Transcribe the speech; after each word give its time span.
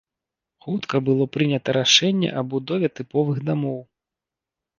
Хутка 0.65 1.01
было 1.09 1.27
прынята 1.37 1.75
рашэнне 1.79 2.29
аб 2.41 2.45
будове 2.55 2.87
тыповых 3.01 3.37
дамоў. 3.53 3.79